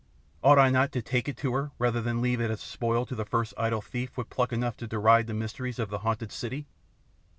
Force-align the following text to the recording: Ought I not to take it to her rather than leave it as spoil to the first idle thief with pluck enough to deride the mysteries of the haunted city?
Ought 0.41 0.57
I 0.57 0.71
not 0.71 0.91
to 0.93 1.01
take 1.03 1.29
it 1.29 1.37
to 1.37 1.53
her 1.53 1.69
rather 1.77 2.01
than 2.01 2.23
leave 2.23 2.41
it 2.41 2.49
as 2.49 2.59
spoil 2.59 3.05
to 3.05 3.13
the 3.13 3.23
first 3.23 3.53
idle 3.55 3.83
thief 3.83 4.17
with 4.17 4.31
pluck 4.31 4.51
enough 4.51 4.75
to 4.77 4.87
deride 4.87 5.27
the 5.27 5.35
mysteries 5.35 5.77
of 5.77 5.91
the 5.91 5.99
haunted 5.99 6.31
city? 6.31 6.65